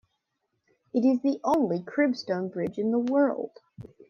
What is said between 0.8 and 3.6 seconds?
It is the only cribstone bridge in the world.